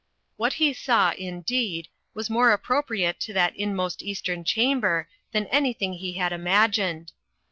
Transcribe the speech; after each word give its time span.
What 0.35 0.53
he 0.53 0.73
saw, 0.73 1.11
indeed, 1.15 1.87
was 2.15 2.27
more 2.27 2.49
appropriate 2.53 3.19
to 3.19 3.33
that 3.33 3.55
inmost 3.55 4.01
eastern 4.01 4.43
chamber 4.43 5.07
than 5.31 5.45
anything 5.49 5.93
he 5.93 6.13
had 6.13 6.31
imag 6.31 6.73
ined. 6.81 7.11